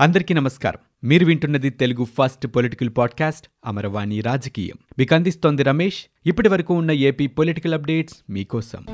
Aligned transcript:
అందరికీ 0.00 0.34
నమస్కారం. 0.34 1.08
మీరు 1.08 1.26
వింటున్నది 1.26 1.70
Telugu 1.70 2.06
first 2.18 2.46
political 2.46 2.90
podcast 2.98 3.48
Amaravani 3.66 4.20
రాజకీయం. 4.20 4.76
మీకు 4.98 5.14
అందిస్తోంది 5.14 5.62
రమేష్. 5.62 6.04
ఇప్పటి 6.26 6.48
వరకు 6.48 6.74
ఉన్న 6.74 6.90
ఏపీ 6.90 7.26
పొలిటికల్ 7.26 7.74
అప్డేట్స్ 7.74 8.16
మీకోసం. 8.30 8.86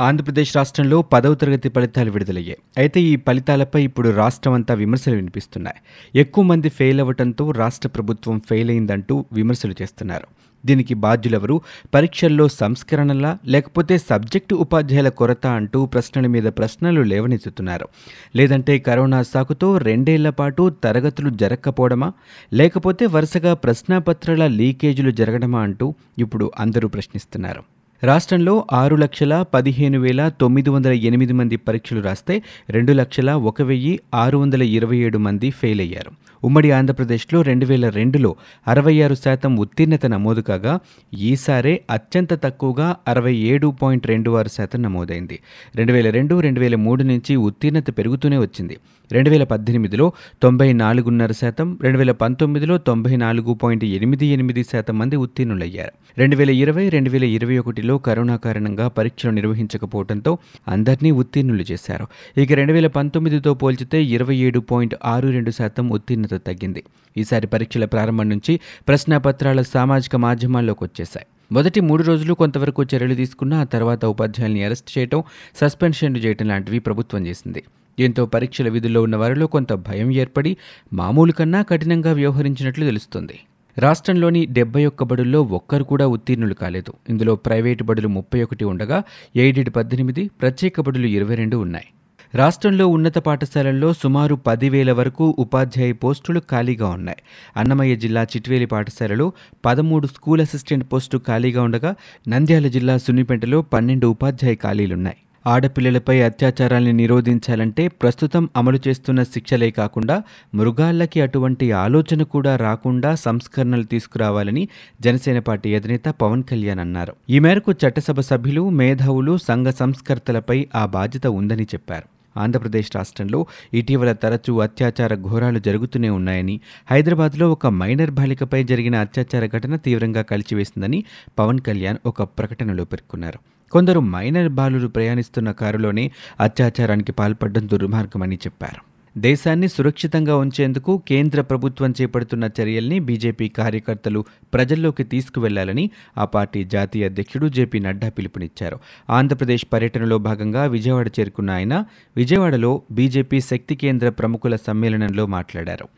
ఆంధ్రప్రదేశ్ 0.00 0.56
రాష్ట్రంలో 0.56 1.02
పదవ 1.02 1.34
తరగతి 1.34 1.68
ఫలితాలు 1.68 2.10
విడుదలయ్యాయి. 2.10 2.58
అయితే 2.78 3.00
ఈ 3.00 3.16
ఫలితాలపై 3.16 3.84
ఇప్పుడు 3.84 4.08
రాష్ట్రం 4.08 4.52
అంతా 4.52 4.74
విమర్శలు 4.74 5.14
వినిపిస్తున్నాయి. 5.14 5.76
ఎక్కువ 6.20 6.44
మంది 6.44 6.68
ఫెయిల్ 6.68 7.00
అవ్వడంతో 7.00 7.50
రాష్ట్ర 7.50 7.88
ప్రభుత్వం 7.88 8.40
ఫెయిల్ 8.48 8.70
అయిందంటూ 8.70 9.24
విమర్శలు 9.32 9.74
చేస్తున్నారు. 9.82 10.26
దీనికి 10.66 10.94
బాధ్యులెవరు? 10.94 11.60
పరీక్షల్లో 11.94 12.48
సంస్కరణలా? 12.48 13.38
లేకపోతే 13.46 13.98
సబ్జెక్టు 13.98 14.54
ఉపాధ్యాయుల 14.54 15.08
కొరత 15.08 15.46
అంటూ 15.46 15.86
ప్రశ్నల 15.86 16.26
మీద 16.26 16.42
ప్రశ్నలు 16.42 17.00
లేవనెత్తుతున్నారు. 17.00 17.88
లేదంటే 18.36 18.78
కరోనా 18.78 19.22
సాకుతో 19.22 19.78
రెండేళ్ళ 19.78 20.30
పాటు 20.30 20.68
తరగతులు 20.84 21.30
జరగకపోవడమా 21.30 22.12
లేకపోతే 22.52 23.06
వరుసగా 23.06 23.54
ప్రశ్నాపత్రాల 23.54 24.46
లీకేజీలు 24.46 25.10
జరగడమా 25.10 25.60
అంటూ 25.60 25.94
ఇప్పుడు 26.18 26.52
అందరూ 26.58 26.88
ప్రశ్నిస్తున్నారు. 26.88 27.62
రాష్ట్రంలో 28.04 28.64
ఆరు 28.72 28.96
లక్షల 28.96 29.42
పదిహేను 29.54 29.98
వేల 29.98 30.28
తొమ్మిది 30.28 30.70
వందల 30.70 30.92
ఎనిమిది 30.92 31.32
మంది 31.32 31.56
పరీక్షలు 31.56 32.00
రాస్తే 32.00 32.42
రెండు 32.70 32.92
లక్షల 32.92 33.32
ఒక 33.32 33.62
వెయ్యి 33.62 34.00
ఆరు 34.14 34.38
వందల 34.38 34.62
ఇరవై 34.62 34.96
ఏడు 34.96 35.18
మంది 35.18 35.50
ఫెయిల్ 35.50 35.80
అయ్యారు 35.80 36.10
ఉమ్మడి 36.44 36.70
ఆంధ్రప్రదేశ్లో 36.70 37.42
రెండు 37.42 37.66
వేల 37.66 37.88
రెండులో 37.88 38.36
అరవై 38.68 39.00
ఆరు 39.00 39.14
శాతం 39.14 39.56
ఉత్తీర్ణత 39.56 40.06
నమోదు 40.06 40.40
కాగా 40.40 40.80
ఈసారే 41.14 41.80
అత్యంత 41.90 42.34
తక్కువగా 42.34 42.96
అరవై 43.08 43.34
ఏడు 43.34 43.74
పాయింట్ 43.82 44.06
రెండు 44.06 44.30
ఆరు 44.30 44.48
శాతం 44.48 44.82
నమోదైంది. 44.82 45.38
రెండు 45.76 45.92
వేల 45.92 46.10
రెండు 46.10 46.40
రెండు 46.40 46.60
వేల 46.60 46.74
మూడు 46.74 47.02
నుంచి 47.02 47.36
ఉత్తీర్ణత 47.36 47.98
పెరుగుతూనే 47.98 48.38
వచ్చింది. 48.38 48.76
రెండు 49.12 49.30
వేల 49.30 49.44
పద్దెనిమిదిలో 49.44 50.12
తొంభై 50.42 50.72
నాలుగున్నర 50.72 51.32
శాతం 51.32 51.78
రెండు 51.82 51.98
వేల 51.98 52.12
పంతొమ్మిదిలో 52.12 52.78
తొంభై 52.78 53.16
నాలుగు 53.16 53.54
పాయింట్ 53.54 53.84
ఎనిమిది 53.84 54.26
ఎనిమిది 54.26 54.62
శాతం 54.62 54.98
మంది 54.98 55.16
ఉత్తీర్ణులయ్యారు. 55.16 55.92
రెండు 56.18 56.36
వేల 56.36 56.50
ఇరవై 56.50 56.88
రెండు 56.88 57.10
వేల 57.10 57.24
ఇరవై 57.24 57.58
ఒకటిలో 57.58 57.98
కరోనా 57.98 58.36
కారణంగా 58.36 58.88
పరీక్షలు 58.88 59.30
నిర్వహించకపోవడంతో 59.30 60.38
అందరినీ 60.68 61.10
ఉత్తీర్ణులు 61.10 61.64
చేశారు. 61.70 62.06
ఇక 62.40 62.52
రెండు 62.52 62.72
వేల 62.72 62.86
పంతొమ్మిదితో 62.86 63.54
పోల్చితే 63.54 64.02
ఇరవై 64.02 64.36
ఏడు 64.36 64.60
పాయింట్ 64.60 64.94
ఆరు 65.04 65.28
రెండు 65.28 65.50
శాతం 65.50 65.88
ఉత్తీర్ణత 66.34 66.46
తగ్గింది. 66.46 66.84
ఈసారి 67.16 67.46
పరీక్షల 67.46 67.84
ప్రారంభం 67.84 68.28
నుంచి 68.28 68.60
ప్రశ్నాపత్రాల 68.88 69.62
సామాజిక 69.62 70.16
మాధ్యమాల్లోకి 70.16 70.84
వచ్చేశాయి. 70.84 71.26
మొదటి 71.52 71.80
మూడు 71.80 72.02
రోజులు 72.02 72.34
కొంతవరకు 72.34 72.82
చర్యలు 72.82 73.14
తీసుకున్న 73.14 73.54
ఆ 73.54 73.64
తర్వాత 73.64 74.04
ఉపాధ్యాయుల్ని 74.04 74.64
అరెస్ట్ 74.64 74.98
చేయటం 74.98 75.22
సస్పెన్షన్లు 75.56 76.18
చేయటం 76.18 76.48
లాంటివి 76.48 76.78
ప్రభుత్వం 76.78 77.26
చేసింది. 77.26 77.62
దీంతో 78.00 78.26
పరీక్షల 78.26 78.68
విధుల్లో 78.68 79.02
ఉన్న 79.02 79.16
వారిలో 79.16 79.46
కొంత 79.46 79.72
భయం 79.72 80.10
ఏర్పడి 80.12 80.56
మామూలు 80.92 81.32
కన్నా 81.32 81.62
కఠినంగా 81.62 82.12
వ్యవహరించినట్లు 82.12 82.84
తెలుస్తుంది. 82.84 83.40
రాష్ట్రంలోని 83.78 84.46
డెబ్బై 84.46 84.84
ఒక్క 84.86 85.04
బడుల్లో 85.04 85.42
ఒక్కరు 85.42 85.84
కూడా 85.84 86.06
ఉత్తీర్ణులు 86.06 86.54
కాలేదు. 86.54 86.92
ఇందులో 87.08 87.36
ప్రైవేటు 87.36 87.84
బడులు 87.84 88.08
ముప్పై 88.08 88.42
ఒకటి 88.42 88.64
ఉండగా 88.64 89.02
ఎయిడెడ్ 89.36 89.70
పద్దెనిమిది 89.76 90.30
ప్రత్యేక 90.40 90.80
బడులు 90.80 91.06
ఇరవై 91.06 91.34
రెండు 91.34 91.56
ఉన్నాయి. 91.56 91.86
రాష్ట్రంలో 92.34 92.88
ఉన్నత 92.88 93.18
పాఠశాలల్లో 93.18 93.92
సుమారు 93.92 94.34
పదివేల 94.34 94.92
వరకు 94.92 95.36
ఉపాధ్యాయ 95.38 95.92
పోస్టులు 95.92 96.40
ఖాళీగా 96.40 96.88
ఉన్నాయి. 96.88 97.16
అన్నమయ్య 97.56 97.96
జిల్లా 97.96 98.22
చిట్వేలి 98.22 98.66
పాఠశాలలో 98.66 99.32
పదమూడు 99.64 100.06
స్కూల్ 100.06 100.40
అసిస్టెంట్ 100.40 100.92
పోస్టు 100.92 101.18
ఖాళీగా 101.18 101.62
ఉండగా 101.62 101.94
నంద్యాల 102.28 102.66
జిల్లా 102.66 102.96
సున్నిపేటలో 102.96 103.62
పన్నెండు 103.62 104.06
ఉపాధ్యాయ 104.06 104.54
ఖాళీలున్నాయి. 104.54 105.16
ఆడపిల్లలపై 105.46 106.20
అత్యాచారాల్ని 106.20 106.92
నిరోధించాలంటే 106.92 107.88
ప్రస్తుతం 107.88 108.48
అమలు 108.56 108.78
చేస్తున్న 108.88 109.22
శిక్షలే 109.22 109.70
కాకుండా 109.70 110.22
మృగాళ్ళకి 110.54 111.20
అటువంటి 111.20 111.72
ఆలోచన 111.72 112.22
కూడా 112.22 112.56
రాకుండా 112.56 113.14
సంస్కరణలు 113.14 113.82
తీసుకురావాలని 113.82 114.68
జనసేన 115.00 115.38
పార్టీ 115.38 115.74
అధినేత 115.74 116.04
పవన్ 116.08 116.42
కళ్యాణ్ 116.42 116.80
అన్నారు. 116.80 117.16
ఈ 117.30 117.38
మేరకు 117.38 117.72
చట్టసభ 117.72 118.20
సభ్యులు 118.20 118.68
మేధావులు 118.68 119.38
సంఘ 119.38 119.66
సంస్కర్తలపై 119.66 120.68
ఆ 120.74 120.86
బాధ్యత 120.86 121.26
ఉందని 121.26 121.62
చెప్పారు. 121.62 122.17
ఆంధ్రప్రదేశ్ 122.36 122.96
రాష్ట్రంలో 122.96 123.46
ఇటీవల 123.74 124.12
తరచూ 124.12 124.58
అత్యాచార 124.58 125.14
ఘోరాలు 125.14 125.58
జరుగుతూనే 125.58 126.08
ఉన్నాయని 126.08 126.60
హైదరాబాద్లో 126.90 127.52
ఒక 127.52 127.66
మైనర్ 127.66 128.10
బాలికపై 128.10 128.64
జరిగిన 128.64 128.96
అత్యాచార 128.96 129.46
ఘటన 129.46 129.76
తీవ్రంగా 129.76 130.22
కలిచివేసిందని 130.22 131.04
పవన్ 131.38 131.60
కళ్యాణ్ 131.60 131.96
ఒక 132.06 132.22
ప్రకటనలో 132.22 132.84
పేర్కొన్నారు. 132.84 133.38
కొందరు 133.70 134.00
మైనర్ 134.00 134.48
బాలురు 134.48 134.88
ప్రయాణిస్తున్న 134.88 135.50
కారులోనే 135.50 136.10
అత్యాచారానికి 136.40 137.12
పాల్పడడం 137.12 137.68
దుర్మార్గమని 137.68 138.36
చెప్పారు. 138.36 138.87
దేశాన్ని 139.18 139.68
సురక్షితంగా 139.68 140.36
ఉంచేందుకు 140.36 141.02
కేంద్ర 141.08 141.40
ప్రభుత్వం 141.40 141.94
చేపడుతున్న 142.02 142.50
చర్యల్ని 142.60 142.98
బీజేపీ 142.98 143.48
కార్యకర్తలు 143.48 144.24
ప్రజల్లోకి 144.54 145.04
తీసుకువెళ్ళాలని 145.04 145.90
ఆ 146.18 146.24
పార్టీ 146.24 146.64
జాతీయ 146.64 147.04
అధ్యక్షుడు 147.04 147.48
జేపీ 147.48 147.78
నడ్డా 147.78 148.08
పిలుపునిచ్చారు. 148.08 148.78
ఆంధ్రప్రదేశ్ 149.10 149.66
పర్యటనలో 149.72 150.18
భాగంగా 150.18 150.64
విజయవాడ 150.64 151.10
చేరుకున్న 151.20 151.50
ఆయన 151.50 151.84
విజయవాడలో 152.16 152.82
బీజేపీ 152.90 153.40
శక్తి 153.40 153.74
కేంద్ర 153.74 154.08
ప్రముఖుల 154.08 154.56
సమ్మేళనంలో 154.56 155.26
మాట్లాడారు. 155.26 155.88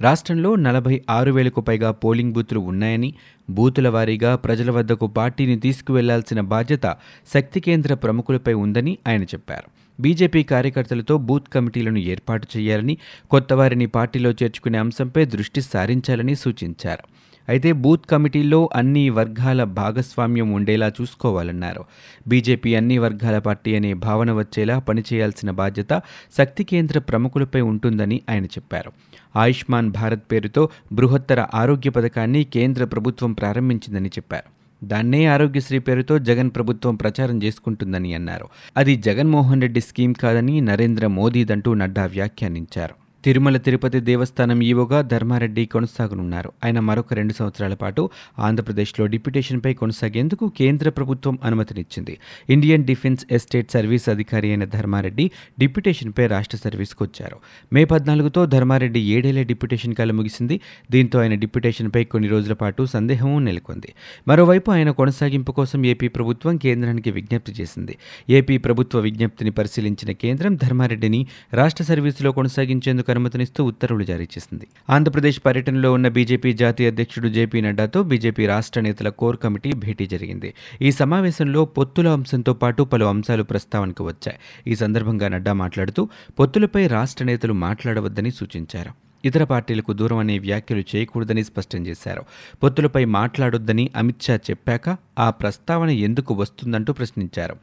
రాష్ట్రంలో 0.00 0.56
నలభై 0.56 1.02
ఆరు 1.10 1.32
వేలకు 1.32 1.60
పైగా 1.60 1.90
పోలింగ్ 1.90 2.32
బూతులు 2.32 2.60
ఉన్నాయని 2.60 3.14
బూతుల 3.50 3.88
వారీగా 3.88 4.36
ప్రజల 4.36 4.70
వద్దకు 4.70 5.06
పార్టీని 5.06 5.60
తీసుకువెళ్ళాల్సిన 5.60 6.40
బాధ్యత 6.40 6.96
శక్తి 7.34 7.60
కేంద్ర 7.60 7.94
ప్రముఖులపై 7.94 8.52
ఉందని 8.52 8.98
ఆయన 9.08 9.22
చెప్పారు. 9.22 9.79
బీజేపీ 10.00 10.42
కార్యకర్తలతో 10.42 11.18
బూత్ 11.18 11.48
కమిటీలను 11.48 11.98
ఏర్పాటు 11.98 12.46
చేయాలని 12.56 12.96
కొత్త 13.30 13.52
వారిని 13.52 13.86
పార్టీలో 13.86 14.30
చేర్చుకునే 14.30 14.78
అంశంపై 14.78 15.24
దృష్టి 15.24 15.60
సారించాలని 15.60 16.34
సూచించారు. 16.34 17.02
అయితే 17.48 17.72
బూత్ 17.72 18.06
కమిటీల్లో 18.06 18.70
అన్ని 18.74 19.10
వర్గాల 19.10 19.64
భాగస్వామ్యం 19.64 20.52
ఉండేలా 20.52 20.92
చూసుకోవాలన్నారు. 21.00 21.84
బీజేపీ 22.28 22.74
అన్ని 22.74 22.98
వర్గాల 22.98 23.38
పార్టీ 23.38 23.76
అనే 23.76 23.94
భావన 23.94 24.32
వచ్చేలా 24.32 24.78
పనిచేయాల్సిన 24.78 25.50
బాధ్యత 25.50 26.02
శక్తి 26.38 26.64
కేంద్ర 26.64 26.98
ప్రముఖులపై 26.98 27.60
ఉంటుందని 27.60 28.20
ఆయన 28.30 28.44
చెప్పారు. 28.44 28.92
ఆయుష్మాన్ 29.36 29.90
భారత్ 29.90 30.22
పేరుతో 30.32 30.68
బృహత్తర 30.92 31.46
ఆరోగ్య 31.54 31.90
పథకాన్ని 31.90 32.44
కేంద్ర 32.44 32.84
ప్రభుత్వం 32.84 33.32
ప్రారంభించిందని 33.32 34.08
చెప్పారు. 34.08 34.59
దాన్నే 34.84 35.26
ఆరోగ్యశ్రీ 35.26 35.78
పేరుతో 35.78 36.18
జగన్ 36.18 36.50
ప్రభుత్వం 36.50 36.96
ప్రచారం 36.96 37.42
చేసుకుంటుందని 37.42 38.14
అన్నారు. 38.14 38.48
అది 38.76 38.96
జగన్మోహన్ 38.96 39.62
రెడ్డి 39.62 39.80
స్కీమ్ 39.80 40.14
కాదని 40.14 40.60
నరేంద్ర 40.60 41.06
మోదీదంటూ 41.06 41.74
నడ్డా 41.74 42.06
వ్యాఖ్యానించారు. 42.06 43.09
తిరుమల 43.24 43.56
తిరుపతి 43.56 44.00
దేవస్థానం 44.00 44.62
ఈవోగా 44.62 45.00
ధర్మారెడ్డి 45.00 45.66
కొనసాగనున్నారు. 45.66 46.52
ఆయన 46.64 46.80
మరొక 46.80 47.14
రెండు 47.14 47.32
సంవత్సరాల 47.32 47.74
పాటు 47.74 48.10
ఆంధ్రప్రదేశ్లో 48.38 49.06
డిప్యుటేషన్పై 49.06 49.74
కొనసాగేందుకు 49.74 50.52
కేంద్ర 50.58 50.90
ప్రభుత్వం 50.90 51.38
అనుమతినిచ్చింది. 51.44 52.18
ఇండియన్ 52.50 52.84
డిఫెన్స్ 52.84 53.26
ఎస్టేట్ 53.30 53.70
సర్వీస్ 53.70 54.08
అధికారి 54.08 54.48
అయిన 54.48 54.64
ధర్మారెడ్డి 54.64 55.30
డిప్యుటేషన్పై 55.58 56.26
రాష్ట్ర 56.26 56.58
సర్వీస్కు 56.64 57.04
వచ్చారు 57.04 57.36
మే 57.72 57.84
పద్నాలుగుతో 57.84 58.46
ధర్మారెడ్డి 58.46 59.00
ఏడేళ్ళ 59.00 59.42
డిప్యుటేషన్ 59.42 59.94
కాలం 59.94 60.16
ముగిసింది. 60.16 60.60
దీంతో 60.90 61.20
ఆయన 61.20 61.34
డిప్యుటేషన్పై 61.34 62.04
కొన్ని 62.04 62.28
రోజుల 62.28 62.52
పాటు 62.52 62.86
సందేహం 62.86 63.44
నెలకొంది. 63.44 63.92
మరోవైపు 64.28 64.70
ఆయన 64.70 64.90
కొనసాగింపు 64.90 65.52
కోసం 65.52 65.86
ఏపీ 65.86 66.08
ప్రభుత్వం 66.08 66.56
కేంద్రానికి 66.56 67.10
విజ్ఞప్తి 67.10 67.52
చేసింది. 67.52 67.98
ఏపీ 68.30 68.58
ప్రభుత్వ 68.58 68.98
విజ్ఞప్తిని 69.00 69.50
పరిశీలించిన 69.50 70.12
కేంద్రం 70.12 70.56
ధర్మారెడ్డిని 70.56 71.26
రాష్ట్ర 71.52 71.84
సర్వీసులో 71.84 72.32
కొనసాగించేందుకు 72.32 73.09
అనుమతినిస్తూ 73.10 73.64
ఉత్తర్వులు 73.64 74.04
జారీ 74.04 74.24
చేసింది. 74.24 74.66
ఆంధ్రప్రదేశ్ 74.90 75.40
పర్యటనలో 75.46 75.92
ఉన్న 75.92 76.08
బీజేపీ 76.08 76.52
జాతీయ 76.52 76.86
అధ్యక్షుడు 76.86 77.28
జేపీ 77.28 77.60
నడ్డాతో 77.60 78.02
బీజేపీ 78.02 78.46
రాష్ట్ర 78.46 78.80
నేతల 78.80 79.08
కోర్ 79.08 79.36
కమిటీ 79.36 79.72
భేటీ 79.72 80.06
జరిగింది. 80.06 80.54
ఈ 80.82 80.92
సమావేశంలో 80.92 81.64
పొత్తుల 81.64 82.08
అంశంతో 82.08 82.54
పాటు 82.54 82.82
పలు 82.82 83.04
అంశాలు 83.04 83.42
ప్రస్తావనకు 83.42 84.06
వచ్చాయి. 84.06 84.38
ఈ 84.66 84.74
సందర్భంగా 84.74 85.28
నడ్డా 85.28 85.52
మాట్లాడుతూ 85.52 86.08
పొత్తులపై 86.40 86.86
రాష్ట్ర 86.86 87.24
నేతలు 87.24 87.52
మాట్లాడవద్దని 87.52 88.30
సూచించారు. 88.30 89.09
ఇతర 89.24 89.44
పార్టీలకు 89.44 89.92
దూరం 89.92 90.18
అనే 90.18 90.38
వ్యాఖ్యలు 90.38 90.84
చేయకూడదని 90.96 91.44
స్పష్టం 91.44 91.86
చేశారు. 91.86 92.22
పొత్తులపై 92.62 93.04
మాట్లాడొద్దని 93.04 93.90
అమిత్ 93.96 94.22
షా 94.22 94.36
చెప్పాక 94.36 94.96
ఆ 95.18 95.30
ప్రస్తావన 95.30 95.90
ఎందుకు 95.90 96.34
వస్తుందంటూ 96.34 96.92
ప్రశ్నించారు. 96.92 97.56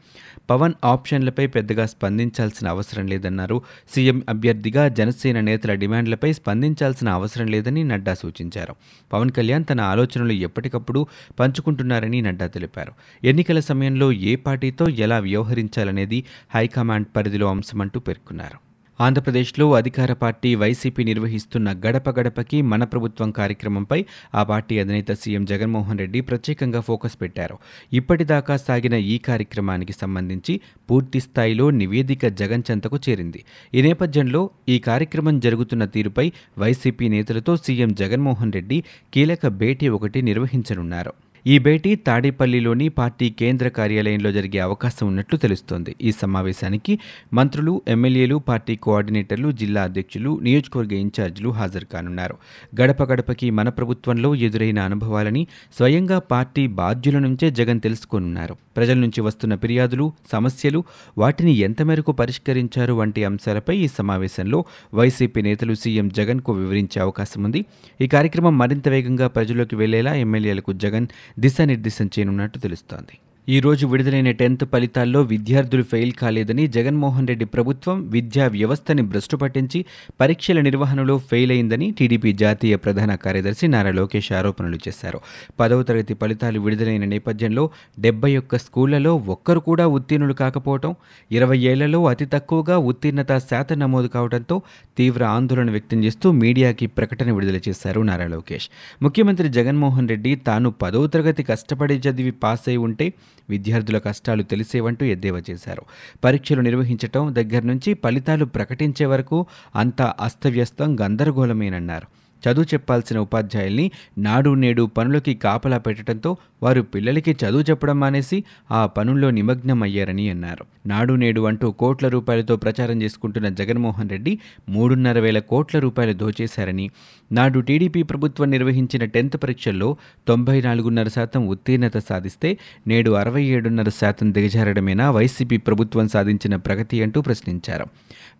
పవన్ 0.50 0.74
ఆప్షన్లపై 0.86 1.48
పెద్దగా 1.48 1.86
స్పందించాల్సిన 1.86 2.68
అవసరం 2.68 3.08
లేదన్నారు. 3.08 3.62
సీఎం 3.96 4.24
అభ్యర్థిగా 4.30 4.88
జనసేన 4.88 5.40
నేతల 5.40 5.74
డిమాండ్లపై 5.74 6.34
స్పందించాల్సిన 6.34 7.10
అవసరం 7.10 7.48
లేదని 7.48 7.84
నడ్డా 7.84 8.14
సూచించారు. 8.14 8.76
పవన్ 9.14 9.32
కళ్యాణ్ 9.32 9.66
తన 9.72 9.82
ఆలోచనలు 9.82 10.32
ఎప్పటికప్పుడు 10.32 11.08
పంచుకుంటున్నారని 11.40 12.22
నడ్డా 12.22 12.48
తెలిపారు. 12.48 12.94
ఎన్నికల 13.24 13.60
సమయంలో 13.60 14.12
ఏ 14.12 14.36
పార్టీతో 14.36 14.90
ఎలా 14.90 15.20
వ్యవహరించాలనేది 15.20 16.24
హైకమాండ్ 16.56 17.08
పరిధిలో 17.16 17.50
అంశమంటూ 17.50 18.00
పేర్కొన్నారు. 18.00 18.67
ఆంధ్రప్రదేశ్లో 19.00 19.74
అధికార 19.74 20.14
పార్టీ 20.14 20.56
వైసీపీ 20.56 21.04
నిర్వహిస్తున్న 21.04 21.74
గడప 21.86 22.10
గడపకి 22.10 22.62
మన 22.62 22.84
ప్రభుత్వం 22.84 23.32
కార్యక్రమంపై 23.32 24.06
ఆ 24.36 24.44
పార్టీ 24.44 24.80
అధినేత 24.80 25.12
సీఎం 25.12 25.46
జగన్మోహన్ 25.46 26.00
రెడ్డి 26.00 26.22
ప్రత్యేకంగా 26.22 26.80
ఫోకస్ 26.80 27.22
పెట్టారు. 27.22 27.58
ఇప్పటిదాకా 27.94 28.58
సాగిన 28.58 28.94
ఈ 28.94 29.18
కార్యక్రమానికి 29.18 29.94
సంబంధించి 29.94 30.62
పూర్తి 30.90 31.20
స్థాయిలో 31.20 31.70
నివేదిక 31.70 32.26
జగన్ 32.26 32.64
చెంతకు 32.72 33.00
చేరింది. 33.10 33.46
ఈ 33.74 33.82
నేపథ్యంలో 33.82 34.50
ఈ 34.70 34.80
కార్యక్రమం 34.80 35.40
జరుగుతున్న 35.40 35.86
తీరుపై 35.86 36.32
వైసీపీ 36.58 37.08
నేతలతో 37.08 37.56
సీఎం 37.56 37.94
జగన్మోహన్ 37.94 38.54
రెడ్డి 38.54 38.84
కీలక 39.14 39.48
భేటీ 39.48 39.88
ఒకటి 39.88 40.22
నిర్వహించనున్నారు. 40.22 41.14
ఈ 41.52 41.56
భేటీ 41.66 41.92
తాడేపల్లిలోని 42.08 42.86
పార్టీ 42.90 43.28
కేంద్ర 43.40 43.68
కార్యాలయంలో 43.78 44.30
జరిగే 44.32 44.60
అవకాశం 44.60 45.04
ఉన్నట్లు 45.08 45.38
తెలుస్తోంది. 45.38 45.92
ఈ 46.02 46.10
సమావేశానికి 46.22 46.94
మంత్రులు 47.34 47.74
ఎమ్మెల్యేలు 47.88 48.38
పార్టీ 48.50 48.74
కోఆర్డినేటర్లు 48.86 49.50
జిల్లా 49.52 49.82
అధ్యక్షులు 49.84 50.32
నియోజకవర్గ 50.48 50.94
ఇన్ఛార్జీలు 51.04 51.50
హాజరు 51.50 51.88
కానున్నారు. 51.94 52.36
గడప 52.82 53.04
గడపకి 53.12 53.50
మన 53.60 53.70
ప్రభుత్వంలో 53.70 54.32
ఎదురైన 54.48 54.80
అనుభవాలని 54.90 55.44
స్వయంగా 55.78 56.20
పార్టీ 56.34 56.66
బాధ్యుల 56.82 57.20
నుంచే 57.20 57.50
జగన్ 57.52 57.80
తెలుసుకోనున్నారు. 57.80 58.56
ప్రజల 58.78 58.98
నుంచి 59.04 59.22
వస్తున్న 59.28 59.54
ఫిర్యాదులు 59.62 60.06
సమస్యలు 60.32 60.80
వాటిని 61.18 61.54
ఎంత 61.68 61.82
మేరకు 61.82 62.12
పరిష్కరించారు 62.12 62.94
వంటి 62.94 63.22
అంశాలపై 63.24 63.78
ఈ 63.78 63.88
సమావేశంలో 64.00 64.60
వైసీపీ 64.94 65.42
నేతలు 65.42 65.76
సీఎం 65.84 66.10
జగన్కు 66.20 66.52
వివరించే 66.54 67.00
అవకాశం 67.06 67.42
ఉంది. 67.44 67.62
ఈ 68.02 68.08
కార్యక్రమం 68.08 68.54
మరింత 68.58 68.88
వేగంగా 68.90 69.28
ప్రజల్లోకి 69.28 69.76
వెళ్ళేలా 69.76 70.14
ఎమ్మెల్యేలకు 70.26 70.74
జగన్ 70.86 71.08
దిశానిర్దేశం 71.40 72.06
చేయనున్నట్టు 72.06 72.58
తెలుస్తోంది. 72.58 73.16
ఈ 73.48 73.58
రోజు 73.60 73.88
విడుదలైన 73.88 74.32
టెన్త్ 74.32 74.64
ఫలితాల్లో 74.66 75.22
విద్యార్థులు 75.22 75.84
ఫెయిల్ 75.84 76.12
కాలేదని 76.12 76.68
జగన్మోహన్ 76.68 77.28
రెడ్డి 77.28 77.46
ప్రభుత్వం 77.46 77.98
విద్యా 78.10 78.48
వ్యవస్థని 78.48 79.02
భ్రష్టుపట్టించి 79.02 79.80
పరీక్షల 80.22 80.62
నిర్వహణలో 80.62 81.16
ఫెయిల్ 81.30 81.52
అయిందని 81.52 81.88
టీడీపీ 81.92 82.32
జాతీయ 82.34 82.76
ప్రధాన 82.76 83.16
కార్యదర్శి 83.16 83.68
నారా 83.68 83.92
లోకేష్ 83.92 84.30
ఆరోపణలు 84.32 84.80
చేశారు. 84.88 85.20
పదవ 85.60 85.84
తరగతి 85.84 86.14
ఫలితాలు 86.14 86.60
విడుదలైన 86.60 87.06
నేపథ్యంలో 87.06 87.64
డెబ్బై 88.00 88.38
ఒక్క 88.38 88.58
స్కూళ్ళలో 88.58 89.14
ఒక్కరు 89.28 89.60
కూడా 89.60 89.88
ఉత్తీర్ణులు 89.88 90.34
కాకపోవడం 90.34 90.92
ఇరవై 91.32 91.60
ఏళ్ళలో 91.72 92.02
అతి 92.06 92.26
తక్కువగా 92.26 92.78
ఉత్తీర్ణత 92.92 93.38
శాతం 93.50 93.80
నమోదు 93.80 94.08
కావడంతో 94.08 94.58
తీవ్ర 94.98 95.24
ఆందోళన 95.38 95.70
వ్యక్తం 95.72 96.04
చేస్తూ 96.04 96.32
మీడియాకి 96.42 96.88
ప్రకటన 96.88 97.32
విడుదల 97.32 97.62
చేశారు 97.70 98.02
నారా 98.02 98.28
లోకేష్. 98.28 98.68
ముఖ్యమంత్రి 99.02 99.50
జగన్మోహన్ 99.50 100.10
రెడ్డి 100.10 100.36
తాను 100.36 100.70
పదవ 100.84 101.08
తరగతి 101.08 101.44
కష్టపడి 101.44 101.98
చదివి 102.08 102.36
పాస్ 102.44 102.68
అయి 102.68 102.78
ఉంటే 102.88 103.08
విద్యార్థుల 103.50 103.98
కష్టాలు 103.98 104.44
తెలిసేవంటూ 104.44 105.06
ఎద్దేవా 105.06 105.42
చేశారు. 105.50 105.82
పరీక్షలు 106.24 106.62
నిర్వహించటం 106.62 107.36
దగ్గర 107.36 107.62
నుంచి 107.62 107.94
ఫలితాలు 107.94 108.46
ప్రకటించే 108.46 109.06
వరకు 109.06 109.46
అంతా 109.76 110.14
అస్తవ్యస్తం 110.22 111.00
గందరగోళమేనన్నారు. 111.02 112.08
చదువు 112.48 112.66
చెప్పాల్సిన 112.74 113.20
ఉపాధ్యాయుల్ని 113.20 113.92
నాడు 114.18 114.50
నేడు 114.50 114.84
పనులకి 114.98 115.34
కాపలా 115.34 115.78
పెట్టడంతో 115.78 116.38
వారు 116.64 116.82
పిల్లలకి 116.82 117.32
చదువు 117.32 117.62
చెప్పడం 117.62 118.00
మానేసి 118.00 118.44
ఆ 118.72 118.86
పనుల్లో 118.86 119.32
నిమగ్నమయ్యారని 119.32 120.30
అన్నారు. 120.30 120.66
నాడు 120.88 121.14
నేడు 121.14 121.42
అంటూ 121.42 121.72
కోట్ల 121.72 122.08
రూపాయలతో 122.08 122.56
ప్రచారం 122.56 123.02
చేసుకుంటున్న 123.02 123.50
జగన్మోహన్ 123.50 124.10
రెడ్డి 124.10 124.40
మూడున్నర 124.70 125.20
వేల 125.20 125.40
కోట్ల 125.40 125.80
రూపాయలు 125.80 126.14
దోచేశారని 126.14 126.90
నాడు 127.32 127.60
టీడీపీ 127.60 128.04
ప్రభుత్వం 128.04 128.52
నిర్వహించిన 128.52 129.06
టెన్త్ 129.06 129.44
పరీక్షల్లో 129.44 129.98
తొంభై 130.28 130.62
నాలుగున్నర 130.62 131.08
శాతం 131.08 131.48
ఉత్తీర్ణత 131.48 131.98
సాధిస్తే 131.98 132.58
నేడు 132.88 133.12
అరవై 133.12 133.44
ఏడున్నర 133.44 133.90
శాతం 133.90 134.34
దిగజారడమేనా 134.34 135.12
వైసీపీ 135.12 135.58
ప్రభుత్వం 135.58 136.08
సాధించిన 136.08 136.56
ప్రగతి 136.56 137.04
అంటూ 137.04 137.22
ప్రశ్నించారు. 137.22 137.86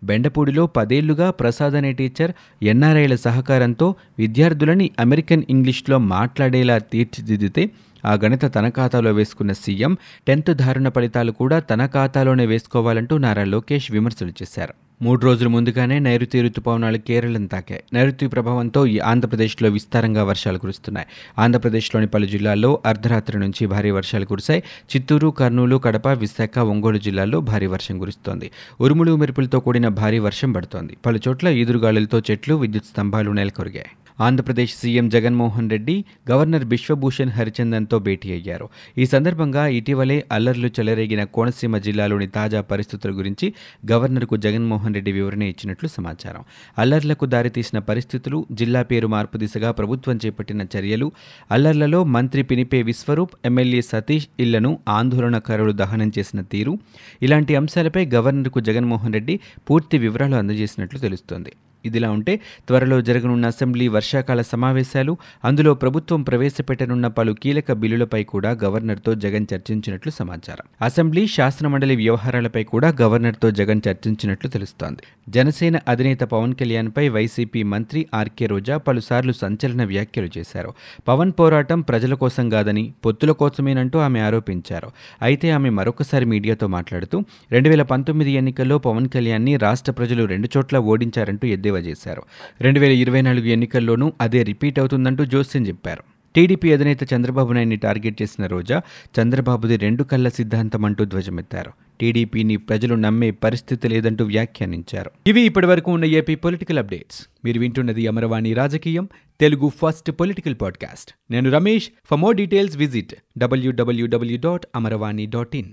బెండపూడిలో 0.04 0.66
పదేళ్ళుగా 0.66 1.30
ప్రసాద్ 1.30 1.74
అనే 1.74 1.92
టీచర్ 1.92 2.32
ఎన్ఆర్ఐల 2.62 3.14
సహకారంతో 3.14 3.87
విద్యార్థులని 4.18 4.90
అమెరికన్ 4.98 5.44
ఇంగ్లీష్లో 5.50 5.98
మాట్లాడేలా 5.98 6.78
తీర్చిదిద్దితే 6.78 7.64
ఆ 8.06 8.12
గణిత 8.24 8.44
తన 8.54 8.68
ఖాతాలో 8.68 9.12
వేసుకున్న 9.12 9.52
సీఎం 9.52 9.94
టెన్త్ 10.26 10.50
దారుణ 10.50 10.88
ఫలితాలు 10.88 11.32
కూడా 11.32 11.58
తన 11.58 11.86
ఖాతాలోనే 11.86 12.46
వేసుకోవాలంటూ 12.46 13.16
నారా 13.18 13.44
లోకేష్ 13.44 13.92
విమర్శలు 13.92 14.32
చేశారు. 14.42 14.87
మూడు 15.02 15.20
రోజుల 15.20 15.48
ముందుగానే 15.48 15.98
నైరుతి 15.98 16.42
రుతుపవనాలు 16.42 16.98
కేరళను 16.98 17.48
తాకాయి. 17.48 17.82
నైరుతి 17.92 18.26
ప్రభావంతో 18.26 18.86
ఈ 18.86 18.98
ఆంధ్రప్రదేశ్లో 18.98 19.70
విస్తారంగా 19.70 20.24
వర్షాలు 20.24 20.58
కురుస్తున్నాయి. 20.58 21.06
ఆంధ్రప్రదేశ్లోని 21.38 22.06
పలు 22.06 22.26
జిల్లాల్లో 22.26 22.82
అర్ధరాత్రి 22.86 23.38
నుంచి 23.38 23.66
భారీ 23.66 23.90
వర్షాలు 23.90 24.24
కురిశాయి. 24.24 24.62
చిత్తూరు 24.96 25.28
కర్నూలు 25.28 25.76
కడప 25.76 26.08
విశాఖ 26.08 26.58
ఒంగోలు 26.58 26.98
జిల్లాల్లో 26.98 27.40
భారీ 27.40 27.66
వర్షం 27.66 27.98
కురుస్తోంది. 27.98 28.50
ఉరుములు 28.80 29.16
మెరుపులతో 29.16 29.60
కూడిన 29.60 29.88
భారీ 29.88 30.18
వర్షం 30.18 30.52
పడుతోంది. 30.52 30.96
పలు 31.06 31.20
చోట్ల 31.28 31.48
ఈదురుగాలులతో 31.48 32.20
చెట్లు 32.30 32.54
విద్యుత్ 32.54 32.86
స్తంభాలు 32.86 33.30
నెలకొరిగాయి. 33.30 33.86
ఆంధ్రప్రదేశ్ 34.26 34.72
సీఎం 34.80 35.08
జగన్మోహన్ 35.08 35.70
రెడ్డి 35.70 36.04
గవర్నర్ 36.30 36.64
బిశ్వభూషణ్ 36.64 37.32
హరిచందన్తో 37.36 37.98
భేటీ 37.98 38.32
అయ్యారు. 38.32 38.66
ఈ 38.98 39.04
సందర్భంగా 39.06 39.64
ఇటీవలే 39.78 40.24
అల్లర్లు 40.32 40.68
చెలరేగిన 40.78 41.24
కోనసీమ 41.24 41.78
జిల్లాలోని 41.78 42.26
తాజా 42.26 42.60
పరిస్థితుల 42.60 43.10
గురించి 43.10 43.54
గవర్నర్కు 43.92 44.36
జగన్మోహన్ 44.36 44.94
రెడ్డి 44.94 45.12
వివరణ 45.12 45.42
ఇచ్చినట్లు 45.42 45.88
సమాచారం. 45.88 46.42
అల్లర్లకు 46.78 47.26
దారితీసిన 47.26 47.78
పరిస్థితులు 47.78 48.46
జిల్లా 48.52 48.82
పేరు 48.82 49.06
మార్పు 49.06 49.38
దిశగా 49.38 49.70
ప్రభుత్వం 49.70 50.18
చేపట్టిన 50.24 50.66
చర్యలు 50.76 51.12
అల్లర్లలో 51.50 52.04
మంత్రి 52.16 52.42
పినిపే 52.42 52.82
విశ్వరూప్ 52.82 53.36
ఎమ్మెల్యే 53.44 53.82
సతీష్ 53.82 54.28
ఇళ్ళను 54.40 54.78
ఆందోళనకారులు 54.88 55.72
దహనం 55.72 56.12
చేసిన 56.18 56.40
తీరు 56.54 56.74
ఇలాంటి 57.22 57.54
అంశాలపై 57.56 58.04
గవర్నర్కు 58.16 58.60
జగన్మోహన్ 58.60 59.16
రెడ్డి 59.18 59.40
పూర్తి 59.70 59.98
వివరాలు 59.98 60.36
అందజేసినట్లు 60.36 60.98
తెలుస్తోంది. 60.98 61.52
ఇదిలా 61.84 62.10
ఉంటే 62.10 62.40
త్వరలో 62.66 63.00
జరగనున్న 63.00 63.46
అసెంబ్లీ 63.46 63.88
వర్షాకాల 63.88 64.42
సమావేశాలు 64.42 65.16
అందులో 65.44 65.74
ప్రభుత్వం 65.74 66.22
ప్రవేశపెట్టనున్న 66.22 67.06
పలు 67.06 67.32
కీలక 67.32 67.72
బిల్లులపై 67.72 68.24
కూడా 68.24 68.50
గవర్నర్తో 68.64 69.14
జగన్ 69.14 69.46
చర్చించినట్లు 69.54 70.12
సమాచారం. 70.12 70.68
అసెంబ్లీ 70.82 71.26
శాసనమండలి 71.26 71.96
వ్యవహారాలపై 71.96 72.64
కూడా 72.64 72.94
గవర్నర్తో 73.02 73.50
జగన్ 73.50 73.80
చర్చించినట్లు 73.88 74.50
తెలుస్తోంది. 74.50 75.02
జనసేన 75.28 75.80
అధినేత 75.88 76.20
పవన్ 76.20 76.54
కళ్యాణ్పై 76.54 77.08
వైసీపీ 77.08 77.62
మంత్రి 77.62 78.06
ఆర్కే 78.14 78.46
రోజా 78.46 78.76
పలుసార్లు 78.76 79.32
సంచలన 79.32 79.84
వ్యాఖ్యలు 79.84 80.28
చేశారు. 80.38 80.74
పవన్ 81.08 81.32
పోరాటం 81.38 81.80
ప్రజల 81.80 82.14
కోసం 82.14 82.48
కాదని 82.48 82.92
పొత్తుల 83.04 83.32
కోసమేనంటూ 83.32 83.98
ఆమె 83.98 84.20
ఆరోపించారు. 84.20 84.90
అయితే 85.22 85.50
ఆమె 85.50 85.70
మరొకసారి 85.70 86.24
మీడియాతో 86.24 86.66
మాట్లాడుతూ 86.66 87.24
రెండు 87.52 87.68
వేల 87.68 87.82
పంతొమ్మిది 87.82 88.30
ఎన్నికల్లో 88.30 88.78
పవన్ 88.78 89.08
కళ్యాణ్ని 89.08 89.56
రాష్ట్ర 89.56 89.92
ప్రజలు 89.92 90.24
రెండు 90.24 90.48
చోట్ల 90.56 90.78
ఓడించారంటూ 90.78 91.46
ఎద్దేవా 91.68 91.90
చేశారు. 91.90 92.22
రెండు 92.60 92.80
వేల 92.80 92.92
ఇరవై 92.92 93.22
నాలుగు 93.22 93.46
ఎన్నికల్లోనూ 93.46 94.12
అదే 94.20 94.42
రిపీట్ 94.42 94.78
అవుతుందంటూ 94.78 95.24
జోస్యం 95.24 95.66
చెప్పారు. 95.66 96.02
టీడీపీ 96.34 96.72
అధినేత 96.72 97.14
చంద్రబాబు 97.14 97.52
నాయుడిని 97.52 97.76
టార్గెట్ 97.76 98.22
చేసిన 98.22 98.46
రోజా 98.46 98.82
చంద్రబాబుది 99.20 99.76
రెండు 99.76 100.02
కళ్ళ 100.02 100.28
సిద్ధాంతం 100.28 100.84
అంటూ 100.84 101.04
ధ్వజమెత్తారు. 101.04 101.72
టీడీపీని 102.00 102.56
ప్రజలు 102.56 102.94
నమ్మే 102.94 103.30
పరిస్థితి 103.30 103.88
లేదంటూ 103.88 104.24
వ్యాఖ్యానించారు. 104.24 105.10
ఇవి 105.26 105.40
ఇప్పటివరకు 105.40 105.92
ఉన్న 105.92 106.04
ఏపీ 106.04 106.34
పొలిటికల్ 106.34 106.78
అప్డేట్స్. 106.78 107.26
మీరు 107.44 107.60
వింటున్నది 107.60 108.06
అమరవాణి 108.06 108.52
రాజకీయం 108.52 109.08
తెలుగు 109.40 109.72
ఫస్ట్ 109.82 110.10
పొలిటికల్ 110.10 110.54
పాడ్కాస్ట్. 110.62 111.12
నేను 111.30 111.50
Ramesh. 111.50 111.88
For 112.10 112.18
more 112.18 112.36
details 112.36 112.76
visit 112.76 113.14
W W W 113.38 114.38
dot 114.38 114.66
Amaravani 114.76 115.26
dot 115.26 115.56
in. 115.56 115.72